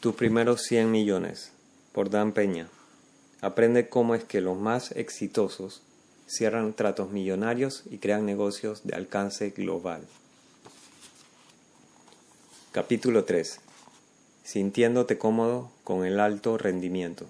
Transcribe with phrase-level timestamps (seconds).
[0.00, 1.52] Tus primeros 100 millones,
[1.92, 2.70] por Dan Peña.
[3.42, 5.82] Aprende cómo es que los más exitosos
[6.26, 10.00] cierran tratos millonarios y crean negocios de alcance global.
[12.72, 13.60] Capítulo 3.
[14.42, 17.26] Sintiéndote cómodo con el alto rendimiento.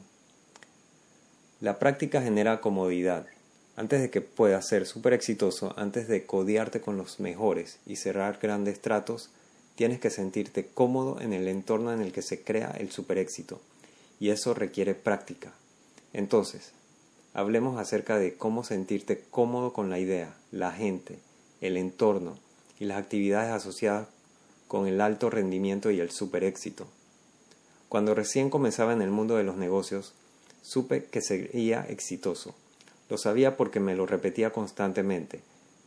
[1.60, 3.26] La práctica genera comodidad.
[3.74, 8.38] Antes de que puedas ser súper exitoso, antes de codiarte con los mejores y cerrar
[8.40, 9.30] grandes tratos,
[9.74, 13.60] Tienes que sentirte cómodo en el entorno en el que se crea el super éxito,
[14.18, 15.52] y eso requiere práctica.
[16.12, 16.72] Entonces,
[17.34, 21.18] hablemos acerca de cómo sentirte cómodo con la idea, la gente,
[21.60, 22.38] el entorno
[22.78, 24.08] y las actividades asociadas
[24.68, 26.86] con el alto rendimiento y el super éxito.
[27.88, 30.12] Cuando recién comenzaba en el mundo de los negocios,
[30.62, 32.54] supe que sería exitoso.
[33.08, 35.40] Lo sabía porque me lo repetía constantemente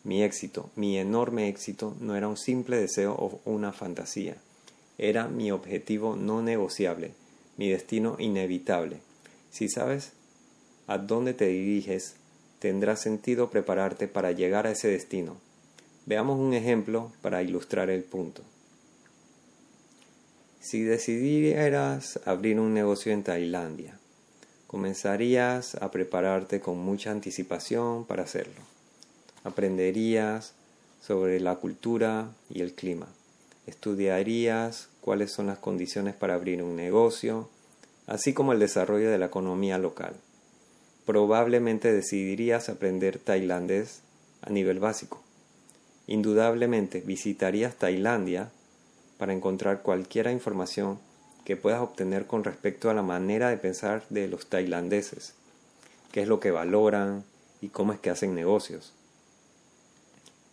[0.03, 4.35] mi éxito, mi enorme éxito, no era un simple deseo o una fantasía,
[4.97, 7.13] era mi objetivo no negociable,
[7.55, 8.97] mi destino inevitable.
[9.49, 10.11] Si sabes
[10.87, 12.15] a dónde te diriges,
[12.59, 15.37] tendrá sentido prepararte para llegar a ese destino.
[16.05, 18.41] Veamos un ejemplo para ilustrar el punto.
[20.59, 23.97] Si decidieras abrir un negocio en Tailandia,
[24.67, 28.73] comenzarías a prepararte con mucha anticipación para hacerlo
[29.43, 30.53] aprenderías
[31.01, 33.07] sobre la cultura y el clima.
[33.67, 37.49] Estudiarías cuáles son las condiciones para abrir un negocio,
[38.07, 40.13] así como el desarrollo de la economía local.
[41.05, 44.01] Probablemente decidirías aprender tailandés
[44.41, 45.21] a nivel básico.
[46.07, 48.49] Indudablemente visitarías Tailandia
[49.17, 50.99] para encontrar cualquier información
[51.45, 55.33] que puedas obtener con respecto a la manera de pensar de los tailandeses,
[56.11, 57.23] qué es lo que valoran
[57.61, 58.93] y cómo es que hacen negocios.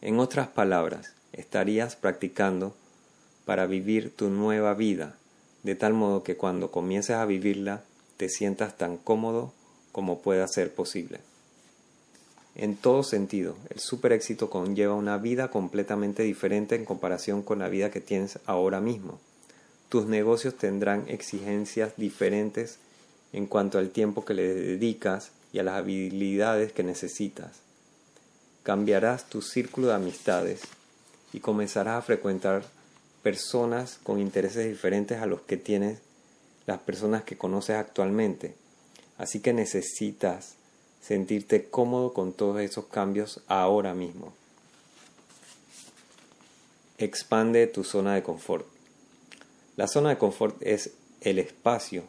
[0.02, 2.74] En otras palabras, estarías practicando
[3.44, 5.14] para vivir tu nueva vida,
[5.62, 7.84] de tal modo que cuando comiences a vivirla
[8.16, 9.52] te sientas tan cómodo
[9.92, 11.20] como pueda ser posible.
[12.54, 17.68] En todo sentido, el super éxito conlleva una vida completamente diferente en comparación con la
[17.68, 19.20] vida que tienes ahora mismo.
[19.90, 22.78] Tus negocios tendrán exigencias diferentes
[23.34, 27.60] en cuanto al tiempo que le dedicas y a las habilidades que necesitas
[28.62, 30.62] cambiarás tu círculo de amistades
[31.32, 32.64] y comenzarás a frecuentar
[33.22, 36.00] personas con intereses diferentes a los que tienes
[36.66, 38.54] las personas que conoces actualmente.
[39.18, 40.54] Así que necesitas
[41.00, 44.32] sentirte cómodo con todos esos cambios ahora mismo.
[46.98, 48.66] Expande tu zona de confort.
[49.76, 52.04] La zona de confort es el espacio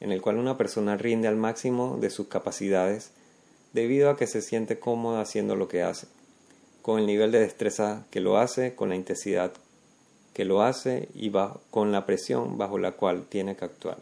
[0.00, 3.10] en el cual una persona rinde al máximo de sus capacidades
[3.74, 6.06] debido a que se siente cómoda haciendo lo que hace,
[6.80, 9.52] con el nivel de destreza que lo hace, con la intensidad
[10.32, 11.30] que lo hace y
[11.70, 13.98] con la presión bajo la cual tiene que actuar.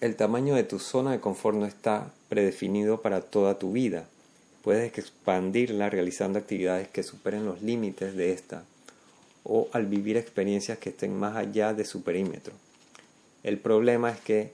[0.00, 4.06] El tamaño de tu zona de confort no está predefinido para toda tu vida.
[4.62, 8.64] Puedes expandirla realizando actividades que superen los límites de esta
[9.44, 12.54] o al vivir experiencias que estén más allá de su perímetro.
[13.42, 14.52] El problema es que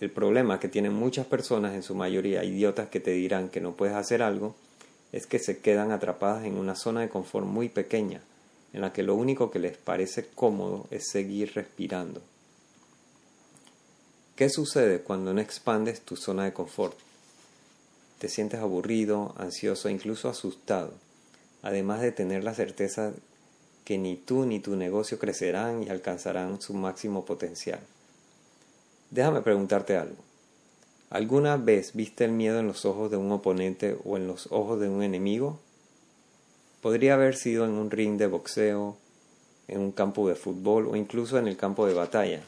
[0.00, 3.76] el problema que tienen muchas personas, en su mayoría idiotas que te dirán que no
[3.76, 4.54] puedes hacer algo,
[5.12, 8.20] es que se quedan atrapadas en una zona de confort muy pequeña,
[8.72, 12.20] en la que lo único que les parece cómodo es seguir respirando.
[14.34, 16.98] ¿Qué sucede cuando no expandes tu zona de confort?
[18.18, 20.92] Te sientes aburrido, ansioso e incluso asustado,
[21.62, 23.12] además de tener la certeza
[23.84, 27.80] que ni tú ni tu negocio crecerán y alcanzarán su máximo potencial.
[29.10, 30.16] Déjame preguntarte algo.
[31.10, 34.80] ¿Alguna vez viste el miedo en los ojos de un oponente o en los ojos
[34.80, 35.60] de un enemigo?
[36.82, 38.96] Podría haber sido en un ring de boxeo,
[39.68, 42.40] en un campo de fútbol o incluso en el campo de batalla.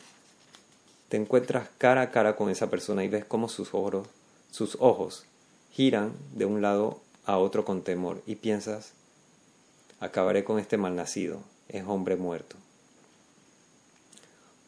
[1.09, 4.09] Te encuentras cara a cara con esa persona y ves cómo sus ojos,
[4.51, 5.25] sus ojos
[5.73, 8.93] giran de un lado a otro con temor y piensas,
[10.01, 12.57] acabaré con este malnacido, es hombre muerto.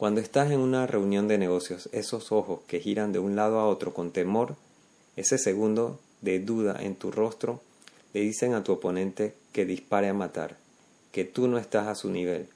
[0.01, 3.69] Cuando estás en una reunión de negocios, esos ojos que giran de un lado a
[3.69, 4.57] otro con temor,
[5.15, 7.61] ese segundo de duda en tu rostro,
[8.15, 10.57] le dicen a tu oponente que dispare a matar,
[11.13, 12.49] que tú no estás a su nivel.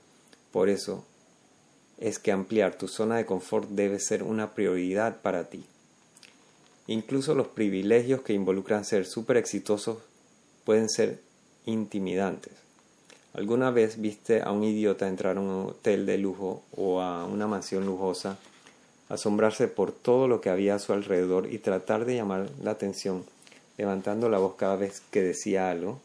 [0.52, 1.04] Por eso
[1.98, 5.66] es que ampliar tu zona de confort debe ser una prioridad para ti.
[6.86, 9.98] Incluso los privilegios que involucran ser súper exitosos
[10.64, 11.20] pueden ser
[11.66, 12.54] intimidantes.
[13.34, 17.48] ¿Alguna vez viste a un idiota entrar a un hotel de lujo o a una
[17.48, 18.38] mansión lujosa,
[19.08, 23.24] asombrarse por todo lo que había a su alrededor y tratar de llamar la atención,
[23.76, 26.00] levantando la voz cada vez que decía algo?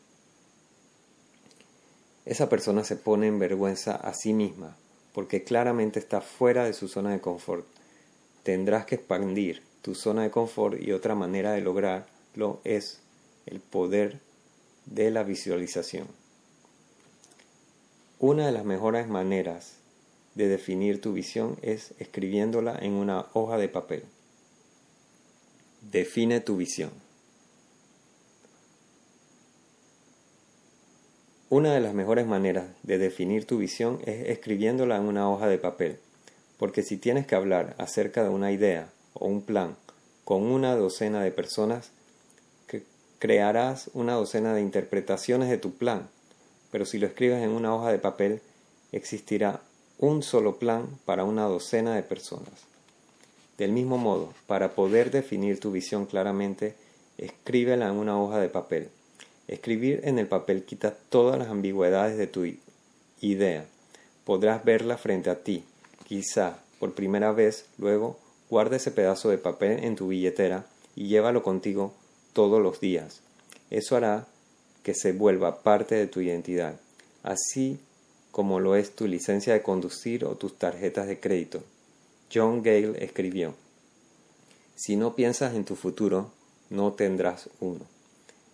[2.25, 4.75] Esa persona se pone en vergüenza a sí misma
[5.13, 7.65] porque claramente está fuera de su zona de confort.
[8.43, 13.01] Tendrás que expandir tu zona de confort y otra manera de lograrlo es
[13.45, 14.19] el poder
[14.85, 16.18] de la visualización.
[18.21, 19.77] Una de las mejores maneras
[20.35, 24.03] de definir tu visión es escribiéndola en una hoja de papel.
[25.89, 26.91] Define tu visión.
[31.49, 35.57] Una de las mejores maneras de definir tu visión es escribiéndola en una hoja de
[35.57, 35.97] papel,
[36.57, 39.77] porque si tienes que hablar acerca de una idea o un plan
[40.25, 41.91] con una docena de personas,
[43.17, 46.09] crearás una docena de interpretaciones de tu plan,
[46.71, 48.41] pero si lo escribes en una hoja de papel,
[48.91, 49.61] existirá
[49.97, 52.67] un solo plan para una docena de personas.
[53.57, 56.75] Del mismo modo, para poder definir tu visión claramente,
[57.17, 58.89] escríbela en una hoja de papel
[59.49, 62.45] Escribir en el papel quita todas las ambigüedades de tu
[63.19, 63.65] idea.
[64.23, 65.63] Podrás verla frente a ti,
[66.07, 71.41] quizá por primera vez, luego guarda ese pedazo de papel en tu billetera y llévalo
[71.41, 71.95] contigo
[72.33, 73.21] todos los días.
[73.71, 74.27] Eso hará
[74.89, 76.79] que se vuelva parte de tu identidad,
[77.21, 77.77] así
[78.31, 81.61] como lo es tu licencia de conducir o tus tarjetas de crédito.
[82.33, 83.53] John Gale escribió,
[84.75, 86.31] Si no piensas en tu futuro,
[86.71, 87.85] no tendrás uno.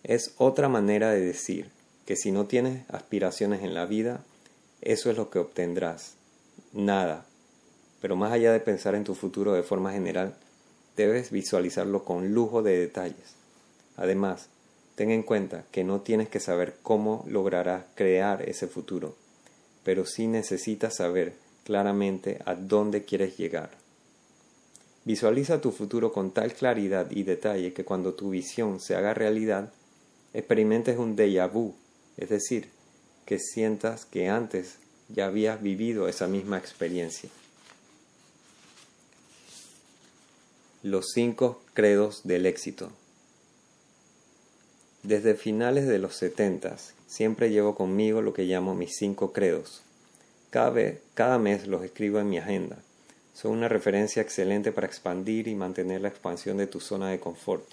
[0.02, 1.70] Es otra manera de decir
[2.04, 4.22] que si no tienes aspiraciones en la vida,
[4.82, 6.16] eso es lo que obtendrás.
[6.74, 7.24] Nada.
[8.02, 10.36] Pero más allá de pensar en tu futuro de forma general,
[10.98, 13.36] debes visualizarlo con lujo de detalles.
[13.96, 14.50] Además,
[14.96, 19.14] ten en cuenta que no tienes que saber cómo lograrás crear ese futuro,
[19.84, 21.34] pero sí necesitas saber
[21.64, 23.70] claramente a dónde quieres llegar.
[25.04, 29.72] Visualiza tu futuro con tal claridad y detalle que cuando tu visión se haga realidad,
[30.34, 31.74] experimentes un déjà vu,
[32.16, 32.70] es decir,
[33.24, 34.78] que sientas que antes
[35.08, 37.28] ya habías vivido esa misma experiencia.
[40.82, 42.90] Los cinco credos del éxito.
[45.06, 49.82] Desde finales de los setentas siempre llevo conmigo lo que llamo mis cinco credos.
[50.50, 52.78] Cada, mes los escribo en mi agenda.
[53.32, 57.64] Son una referencia excelente para expandir y mantener la expansión de tu zona de confort.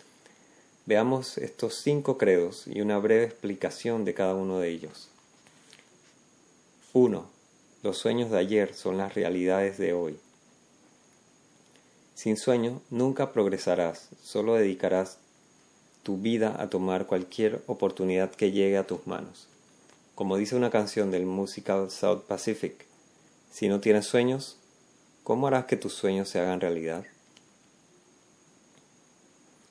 [0.86, 5.10] Veamos estos cinco credos y una breve explicación de cada uno de ellos.
[6.94, 7.28] 1.
[7.82, 10.20] Los sueños de ayer son las realidades de hoy.
[12.14, 15.18] Sin sueño nunca progresarás, solo dedicarás
[16.04, 19.48] tu vida a tomar cualquier oportunidad que llegue a tus manos.
[20.16, 22.86] Como dice una canción del musical South Pacific,
[23.52, 24.58] si no tienes sueños,
[25.24, 27.06] ¿cómo harás que tus sueños se hagan realidad?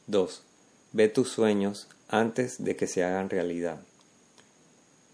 [0.07, 0.43] 2.
[0.93, 3.81] Ve tus sueños antes de que se hagan realidad.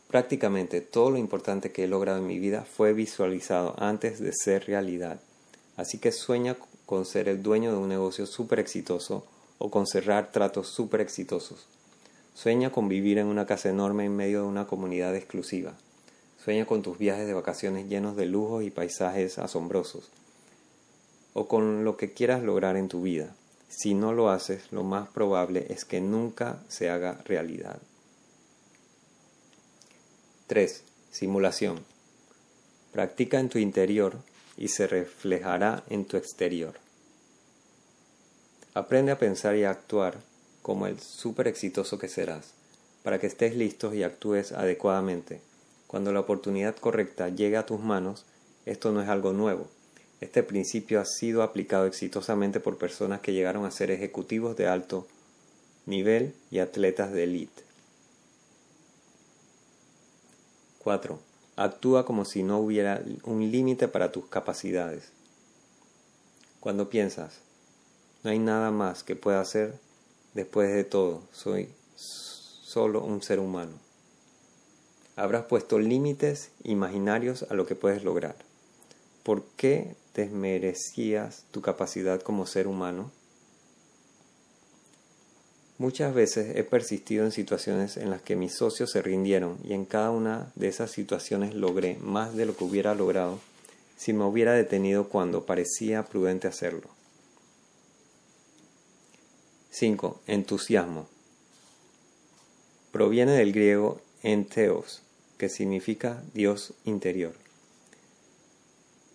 [0.09, 4.67] Prácticamente todo lo importante que he logrado en mi vida fue visualizado antes de ser
[4.67, 5.21] realidad.
[5.77, 6.57] Así que sueña
[6.87, 9.27] con ser el dueño de un negocio súper exitoso
[9.59, 11.67] o con cerrar tratos súper exitosos.
[12.35, 15.75] Sueña con vivir en una casa enorme en medio de una comunidad exclusiva.
[16.43, 20.11] Sueña con tus viajes de vacaciones llenos de lujos y paisajes asombrosos.
[21.35, 23.35] O con lo que quieras lograr en tu vida.
[23.69, 27.79] Si no lo haces, lo más probable es que nunca se haga realidad.
[30.47, 30.85] 3.
[31.11, 31.85] Simulación.
[32.93, 34.17] Practica en tu interior
[34.57, 36.75] y se reflejará en tu exterior.
[38.75, 40.19] Aprende a pensar y a actuar
[40.63, 42.53] como el súper exitoso que serás,
[43.03, 45.41] para que estés listo y actúes adecuadamente.
[45.87, 48.27] Cuando la oportunidad correcta llegue a tus manos,
[48.67, 49.69] esto no es algo nuevo,
[50.21, 55.07] este principio ha sido aplicado exitosamente por personas que llegaron a ser ejecutivos de alto
[55.87, 57.63] nivel y atletas de élite.
[60.81, 61.19] 4.
[61.57, 65.13] Actúa como si no hubiera un límite para tus capacidades.
[66.61, 67.41] Cuando piensas,
[68.29, 69.73] no hay nada más que pueda hacer,
[70.35, 73.73] después de todo, soy solo un ser humano.
[75.17, 78.37] Habrás puesto límites imaginarios a lo que puedes lograr.
[79.23, 83.11] ¿Por qué desmerecías tu capacidad como ser humano?
[85.79, 89.87] Muchas veces he persistido en situaciones en las que mis socios se rindieron y en
[89.87, 93.41] cada una de esas situaciones logré más de lo que hubiera logrado
[93.97, 96.98] si me hubiera detenido cuando parecía prudente hacerlo.
[99.71, 100.21] 5.
[100.27, 101.07] Entusiasmo.
[102.91, 105.03] Proviene del griego enteos,
[105.37, 107.35] que significa Dios interior.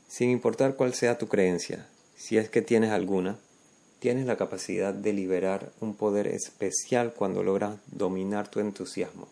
[0.08, 3.40] Sin importar cuál sea tu creencia, si es que tienes alguna,
[4.00, 9.28] tienes la capacidad de liberar un poder especial cuando logras dominar tu entusiasmo.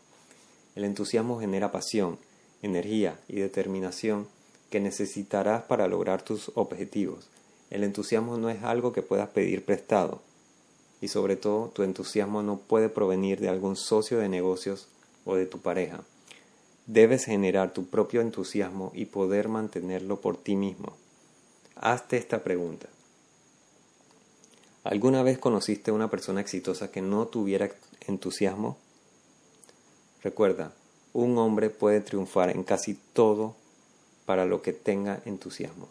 [0.76, 2.18] El entusiasmo genera pasión,
[2.64, 4.28] energía y determinación
[4.72, 7.30] que necesitarás para lograr tus objetivos.
[7.70, 10.24] El entusiasmo no es algo que puedas pedir prestado.
[11.02, 14.88] Y sobre todo, tu entusiasmo no puede provenir de algún socio de negocios
[15.26, 16.02] o de tu pareja.
[16.86, 20.96] Debes generar tu propio entusiasmo y poder mantenerlo por ti mismo.
[21.76, 22.88] Hazte esta pregunta.
[24.84, 27.70] ¿Alguna vez conociste a una persona exitosa que no tuviera
[28.08, 28.78] entusiasmo?
[30.24, 30.74] Recuerda,
[31.14, 33.56] un hombre puede triunfar en casi todo
[34.26, 35.88] para lo que tenga entusiasmo.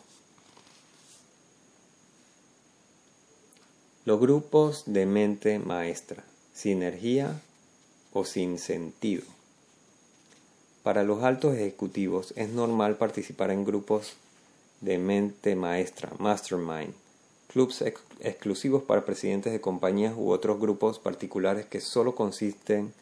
[4.10, 7.40] Los grupos de mente maestra, sinergia
[8.12, 9.22] o sin sentido.
[10.82, 14.14] Para los altos ejecutivos es normal participar en grupos
[14.80, 16.92] de mente maestra, mastermind,
[17.52, 17.84] clubs
[18.18, 22.92] exclusivos para presidentes de compañías u otros grupos particulares que solo consisten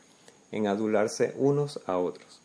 [0.53, 2.43] en adularse unos a otros.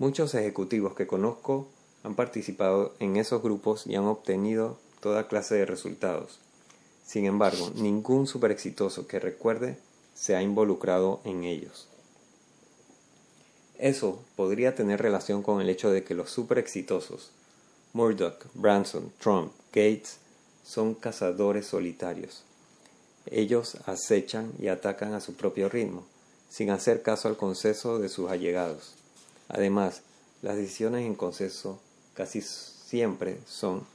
[0.00, 1.68] Muchos ejecutivos que conozco
[2.02, 6.40] han participado en esos grupos y han obtenido toda clase de resultados.
[7.06, 9.78] Sin embargo, ningún super exitoso que recuerde
[10.14, 11.88] se ha involucrado en ellos.
[13.78, 17.30] Eso podría tener relación con el hecho de que los super exitosos,
[17.92, 20.16] Murdoch, Branson, Trump, Gates,
[20.64, 22.42] son cazadores solitarios.
[23.26, 26.04] Ellos acechan y atacan a su propio ritmo,
[26.48, 28.94] sin hacer caso al consenso de sus allegados.
[29.48, 30.02] Además,
[30.42, 31.78] las decisiones en consenso
[32.14, 33.86] casi siempre son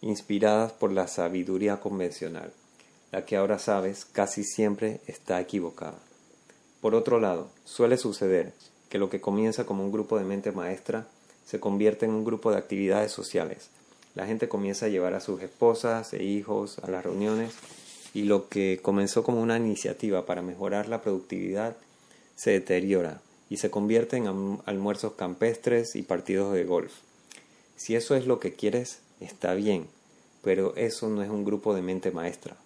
[0.00, 2.52] inspiradas por la sabiduría convencional.
[3.10, 5.98] La que ahora sabes casi siempre está equivocada.
[6.80, 8.52] Por otro lado, suele suceder
[8.88, 11.06] que lo que comienza como un grupo de mente maestra
[11.46, 13.70] se convierte en un grupo de actividades sociales,
[14.18, 17.54] la gente comienza a llevar a sus esposas e hijos a las reuniones
[18.14, 21.76] y lo que comenzó como una iniciativa para mejorar la productividad
[22.34, 26.92] se deteriora y se convierte en almuerzos campestres y partidos de golf.
[27.76, 29.86] Si eso es lo que quieres, está bien,
[30.42, 32.56] pero eso no es un grupo de mente maestra.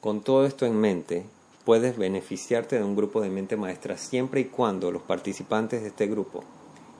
[0.00, 1.24] Con todo esto en mente,
[1.64, 6.06] puedes beneficiarte de un grupo de mente maestra siempre y cuando los participantes de este
[6.06, 6.42] grupo,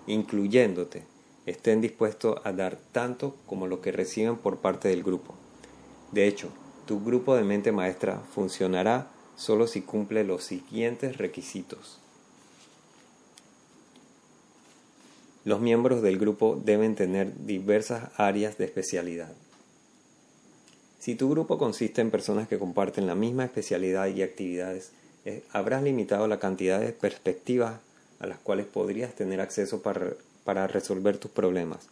[0.07, 1.05] incluyéndote,
[1.47, 5.35] estén dispuestos a dar tanto como lo que reciben por parte del grupo.
[6.13, 6.49] De hecho,
[6.87, 12.00] tu grupo de mente maestra funcionará solo si cumple los siguientes requisitos.
[15.45, 19.33] Los miembros del grupo deben tener diversas áreas de especialidad.
[20.99, 24.93] Si tu grupo consiste en personas que comparten la misma especialidad y actividades,
[25.25, 27.81] eh, habrás limitado la cantidad de perspectivas
[28.19, 30.13] a las cuales podrías tener acceso para
[30.45, 31.89] para resolver tus problemas.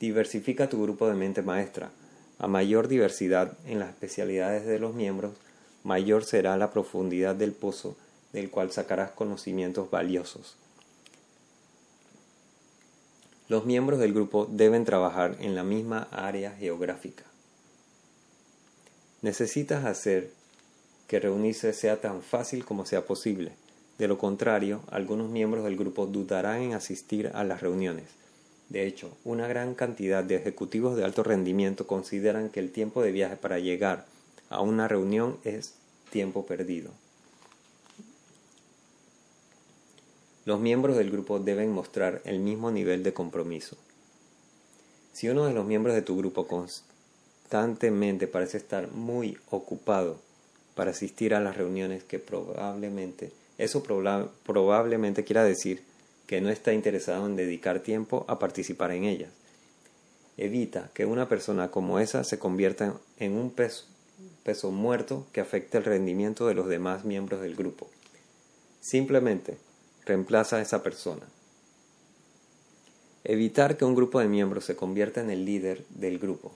[0.00, 1.90] Diversifica tu grupo de mente maestra.
[2.38, 5.32] A mayor diversidad en las especialidades de los miembros,
[5.82, 7.96] mayor será la profundidad del pozo
[8.32, 10.56] del cual sacarás conocimientos valiosos.
[13.46, 17.24] Los miembros del grupo deben trabajar en la misma área geográfica.
[19.20, 20.30] Necesitas hacer
[21.08, 23.52] que reunirse sea tan fácil como sea posible.
[23.98, 28.06] De lo contrario, algunos miembros del grupo dudarán en asistir a las reuniones.
[28.70, 33.12] De hecho, una gran cantidad de ejecutivos de alto rendimiento consideran que el tiempo de
[33.12, 34.06] viaje para llegar
[34.48, 35.74] a una reunión es
[36.10, 36.90] tiempo perdido.
[40.44, 43.76] Los miembros del grupo deben mostrar el mismo nivel de compromiso.
[45.12, 50.18] Si uno de los miembros de tu grupo constantemente parece estar muy ocupado
[50.74, 55.82] para asistir a las reuniones que probablemente eso probablemente quiera decir
[56.26, 59.30] que no está interesado en dedicar tiempo a participar en ellas.
[60.36, 63.84] Evita que una persona como esa se convierta en un peso,
[64.42, 67.88] peso muerto que afecte el rendimiento de los demás miembros del grupo.
[68.80, 69.56] Simplemente
[70.06, 71.22] reemplaza a esa persona.
[73.24, 76.52] Evitar que un grupo de miembros se convierta en el líder del grupo.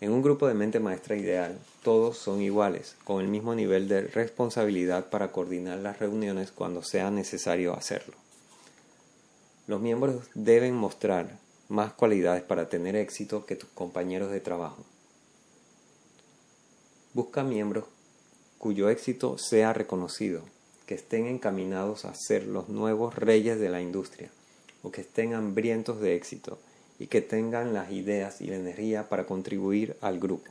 [0.00, 4.02] En un grupo de mente maestra ideal, todos son iguales, con el mismo nivel de
[4.02, 8.14] responsabilidad para coordinar las reuniones cuando sea necesario hacerlo.
[9.66, 14.84] Los miembros deben mostrar más cualidades para tener éxito que tus compañeros de trabajo.
[17.14, 17.84] Busca miembros
[18.58, 20.42] cuyo éxito sea reconocido,
[20.86, 24.30] que estén encaminados a ser los nuevos reyes de la industria,
[24.82, 26.58] o que estén hambrientos de éxito
[26.98, 30.50] y que tengan las ideas y la energía para contribuir al grupo.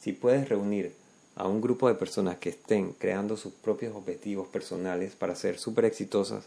[0.00, 0.92] Si puedes reunir
[1.34, 5.86] a un grupo de personas que estén creando sus propios objetivos personales para ser súper
[5.86, 6.44] exitosas,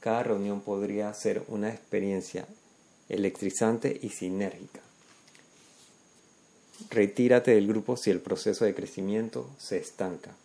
[0.00, 2.46] cada reunión podría ser una experiencia
[3.08, 4.80] electrizante y sinérgica.
[6.90, 10.36] Retírate del grupo si el proceso de crecimiento se estanca.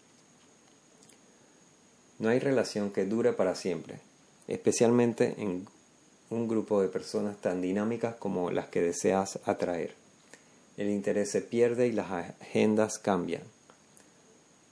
[2.19, 3.99] No hay relación que dure para siempre,
[4.47, 5.65] especialmente en
[6.29, 9.95] un grupo de personas tan dinámicas como las que deseas atraer.
[10.75, 13.43] El interés se pierde y las agendas cambian.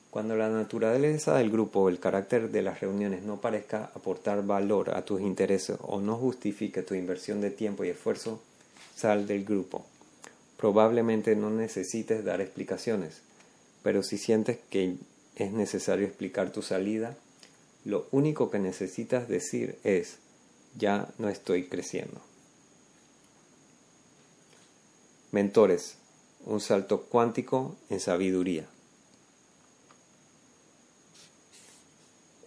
[0.09, 4.89] Cuando la naturaleza del grupo o el carácter de las reuniones no parezca aportar valor
[4.89, 8.41] a tus intereses o no justifique tu inversión de tiempo y esfuerzo,
[8.95, 9.85] sal del grupo.
[10.57, 13.21] Probablemente no necesites dar explicaciones,
[13.83, 14.95] pero si sientes que
[15.35, 17.15] es necesario explicar tu salida,
[17.87, 20.17] lo único que necesitas decir es,
[20.77, 22.19] ya no estoy creciendo.
[25.31, 25.95] Mentores,
[26.45, 28.65] un salto cuántico en sabiduría.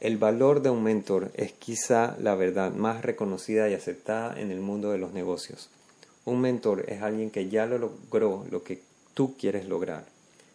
[0.00, 4.61] El valor de un mentor es quizá la verdad más reconocida y aceptada en el
[4.61, 5.70] mundo de los negocios.
[6.26, 8.82] Un mentor es alguien que ya lo logró lo que
[9.14, 10.04] tú quieres lograr.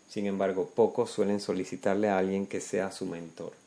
[0.08, 3.65] Sin embargo, pocos suelen solicitarle a alguien que sea su mentor.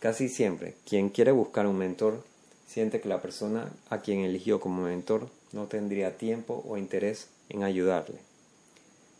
[0.00, 2.22] Casi siempre, quien quiere buscar un mentor
[2.66, 7.62] siente que la persona a quien eligió como mentor no tendría tiempo o interés en
[7.62, 8.18] ayudarle.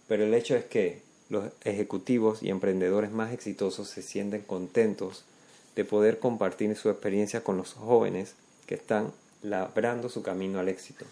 [0.08, 5.24] Pero el hecho es que los ejecutivos y emprendedores más exitosos se sienten contentos
[5.74, 8.34] de poder compartir su experiencia con los jóvenes
[8.66, 11.04] que están labrando su camino al éxito.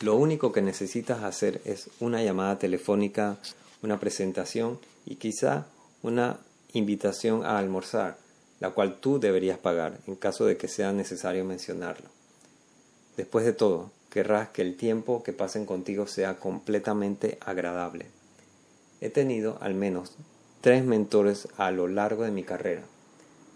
[0.00, 3.38] Lo único que necesitas hacer es una llamada telefónica,
[3.82, 5.66] una presentación y quizá
[6.02, 6.38] una
[6.74, 8.18] invitación a almorzar,
[8.60, 12.08] la cual tú deberías pagar en caso de que sea necesario mencionarlo.
[13.16, 18.06] Después de todo, querrás que el tiempo que pasen contigo sea completamente agradable.
[19.00, 20.12] He tenido al menos
[20.60, 22.82] tres mentores a lo largo de mi carrera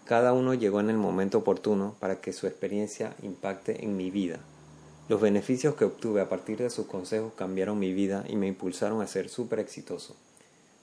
[0.09, 4.39] cada uno llegó en el momento oportuno para que su experiencia impacte en mi vida.
[5.07, 9.03] Los beneficios que obtuve a partir de sus consejos cambiaron mi vida y me impulsaron
[9.03, 10.15] a ser súper exitoso.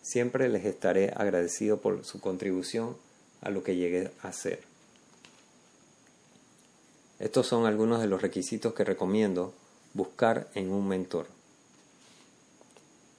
[0.07, 2.97] Siempre les estaré agradecido por su contribución
[3.41, 4.63] a lo que llegué a ser.
[7.19, 9.53] Estos son algunos de los requisitos que recomiendo
[9.95, 11.27] buscar en un mentor.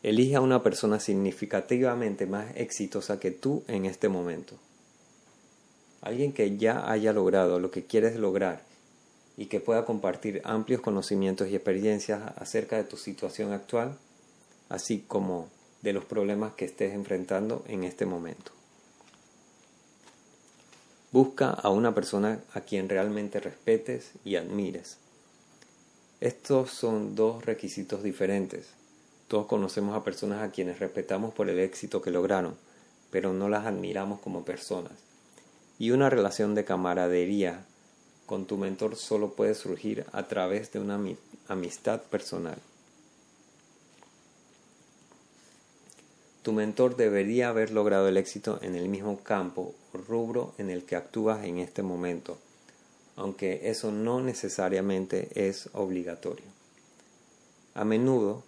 [0.01, 4.55] Elige a una persona significativamente más exitosa que tú en este momento
[6.01, 8.61] alguien que ya haya logrado lo que quieres lograr
[9.35, 13.97] y que pueda compartir amplios conocimientos y experiencias acerca de tu situación actual,
[14.69, 15.49] así como
[15.87, 18.51] de los problemas que estés enfrentando en este momento.
[21.11, 24.97] Busca a una persona a quien realmente respetes y admires.
[26.19, 28.67] Estos son dos requisitos diferentes.
[29.27, 32.55] Todos conocemos a personas a quienes respetamos por el éxito que lograron,
[33.09, 35.07] pero no las admiramos como personas
[35.79, 37.63] y una relación de camaradería
[38.25, 40.99] con tu mentor solo puede surgir a través de una
[41.47, 42.57] amistad personal.
[46.47, 50.85] Tu mentor debería haber logrado el éxito en el mismo campo o rubro en el
[50.85, 52.37] que actúas en este momento,
[53.17, 56.45] aunque eso no necesariamente es obligatorio.
[57.73, 58.45] A menudo,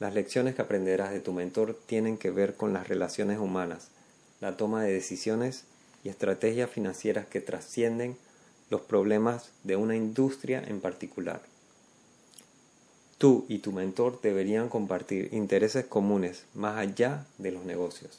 [0.00, 3.88] las lecciones que aprenderás de tu mentor tienen que ver con las relaciones humanas,
[4.40, 5.64] la toma de decisiones
[6.04, 8.16] y estrategias financieras que trascienden
[8.70, 11.51] los problemas de una industria en particular.
[13.22, 18.18] Tú y tu mentor deberían compartir intereses comunes más allá de los negocios.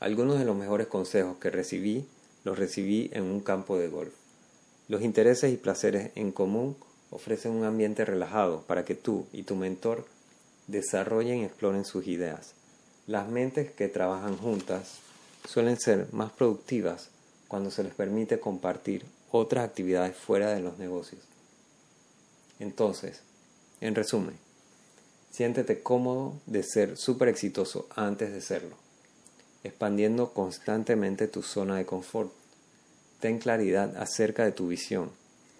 [0.00, 2.06] Algunos de los mejores consejos que recibí
[2.44, 4.14] los recibí en un campo de golf.
[4.88, 6.74] Los intereses y placeres en común
[7.10, 10.06] ofrecen un ambiente relajado para que tú y tu mentor
[10.66, 12.54] desarrollen y exploren sus ideas.
[13.06, 15.00] Las mentes que trabajan juntas
[15.46, 17.10] suelen ser más productivas
[17.46, 21.35] cuando se les permite compartir otras actividades fuera de los negocios.
[22.58, 23.20] Entonces,
[23.80, 24.36] en resumen,
[25.30, 28.76] siéntete cómodo de ser súper exitoso antes de serlo,
[29.64, 32.32] expandiendo constantemente tu zona de confort.
[33.20, 35.10] Ten claridad acerca de tu visión,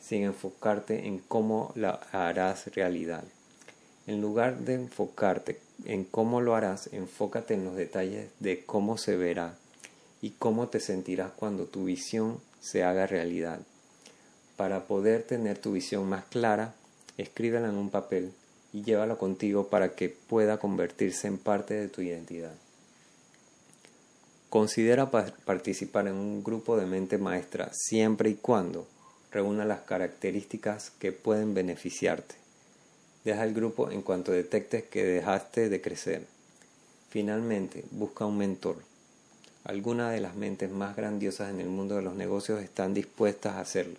[0.01, 3.25] sin enfocarte en cómo la harás realidad.
[4.07, 9.17] En lugar de enfocarte en cómo lo harás, enfócate en los detalles de cómo se
[9.17, 9.59] verá
[10.23, 13.61] y cómo te sentirás cuando tu visión se haga realidad.
[14.57, 16.75] Para poder tener tu visión más clara,
[17.19, 18.33] escríbela en un papel
[18.73, 22.55] y llévala contigo para que pueda convertirse en parte de tu identidad.
[24.51, 28.87] Considera participar en un grupo de mente maestra siempre y cuando
[29.31, 32.37] reúna las características que pueden beneficiarte.
[33.25, 36.27] Deja el grupo en cuanto detectes que dejaste de crecer.
[37.11, 38.77] Finalmente, busca un mentor
[39.67, 43.61] algunas de las mentes más grandiosas en el mundo de los negocios están dispuestas a
[43.61, 43.97] hacerlo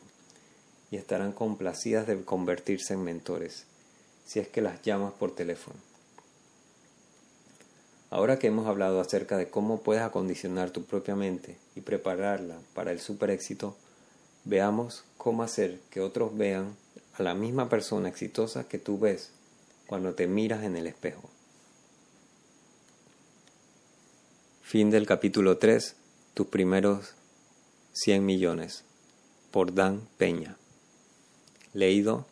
[0.92, 3.66] y estarán complacidas de convertirse en mentores,
[4.26, 5.78] si es que las llamas por teléfono.
[8.10, 12.92] Ahora que hemos hablado acerca de cómo puedes acondicionar tu propia mente y prepararla para
[12.92, 13.76] el super éxito,
[14.46, 16.76] veamos cómo hacer que otros vean
[17.16, 19.32] a la misma persona exitosa que tú ves
[19.88, 21.30] cuando te miras en el espejo.
[24.62, 25.96] Fin del capítulo 3,
[26.34, 27.14] tus primeros
[27.94, 28.84] 100 millones,
[29.52, 30.58] por Dan Peña.
[31.78, 32.26] Leído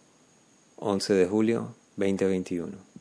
[0.78, 2.95] 11 de julio 2021.